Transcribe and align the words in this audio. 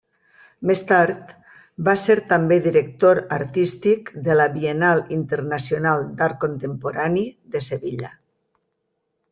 Més 0.69 0.79
tard 0.91 1.33
va 1.87 1.93
ser 2.03 2.15
també 2.31 2.57
director 2.69 3.21
artístic 3.37 4.09
de 4.29 4.39
la 4.41 4.49
Biennal 4.57 5.03
Internacional 5.21 6.09
d'Art 6.19 6.43
Contemporani 6.47 7.29
de 7.57 7.65
Sevilla. 7.71 8.13